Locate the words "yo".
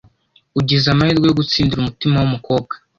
1.27-1.37